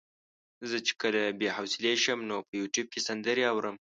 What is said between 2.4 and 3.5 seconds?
په يوټيوب کې سندرې